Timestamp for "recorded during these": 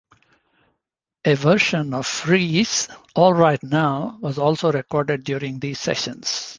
4.71-5.79